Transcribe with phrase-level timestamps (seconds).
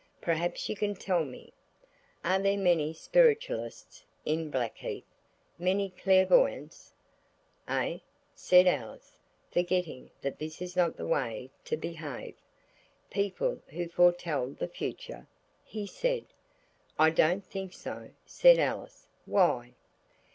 [0.19, 1.53] "Perhaps you can tell me.
[2.25, 5.05] Are there many spiritualists in Blackheath?
[5.59, 6.95] Many clairvoyants?"
[7.67, 7.99] "Eh?"
[8.33, 9.19] said Alice,
[9.51, 12.33] forgetting that that is not the way to behave.
[13.11, 15.27] "People who foretell the future?"
[15.63, 16.25] he said.
[16.97, 19.05] "I don't think so," said Alice.
[19.27, 19.75] "Why?"